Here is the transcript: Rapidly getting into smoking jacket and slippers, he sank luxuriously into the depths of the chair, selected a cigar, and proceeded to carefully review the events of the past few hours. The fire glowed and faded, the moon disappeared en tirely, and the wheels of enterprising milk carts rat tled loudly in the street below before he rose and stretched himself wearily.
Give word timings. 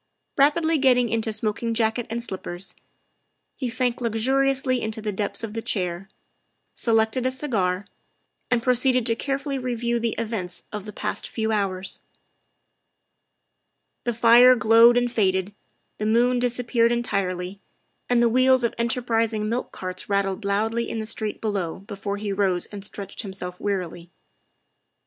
Rapidly 0.35 0.79
getting 0.79 1.09
into 1.09 1.31
smoking 1.31 1.75
jacket 1.75 2.07
and 2.09 2.23
slippers, 2.23 2.73
he 3.55 3.69
sank 3.69 4.01
luxuriously 4.01 4.81
into 4.81 4.99
the 4.99 5.11
depths 5.11 5.43
of 5.43 5.53
the 5.53 5.61
chair, 5.61 6.09
selected 6.73 7.27
a 7.27 7.29
cigar, 7.29 7.85
and 8.49 8.63
proceeded 8.63 9.05
to 9.05 9.15
carefully 9.15 9.59
review 9.59 9.99
the 9.99 10.15
events 10.17 10.63
of 10.71 10.85
the 10.85 10.91
past 10.91 11.27
few 11.29 11.51
hours. 11.51 11.99
The 14.05 14.11
fire 14.13 14.55
glowed 14.55 14.97
and 14.97 15.11
faded, 15.11 15.53
the 15.99 16.07
moon 16.07 16.39
disappeared 16.39 16.91
en 16.91 17.03
tirely, 17.03 17.59
and 18.09 18.23
the 18.23 18.27
wheels 18.27 18.63
of 18.63 18.73
enterprising 18.79 19.47
milk 19.49 19.71
carts 19.71 20.09
rat 20.09 20.25
tled 20.25 20.43
loudly 20.43 20.89
in 20.89 20.97
the 20.99 21.05
street 21.05 21.39
below 21.41 21.77
before 21.81 22.17
he 22.17 22.33
rose 22.33 22.65
and 22.65 22.83
stretched 22.83 23.21
himself 23.21 23.59
wearily. 23.59 24.09